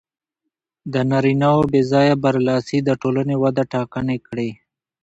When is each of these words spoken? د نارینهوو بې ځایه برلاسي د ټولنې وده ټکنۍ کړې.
د 0.93 0.95
نارینهوو 1.11 1.69
بې 1.71 1.81
ځایه 1.91 2.15
برلاسي 2.23 2.77
د 2.83 2.89
ټولنې 3.01 3.35
وده 3.43 3.63
ټکنۍ 3.71 4.17
کړې. 4.27 4.49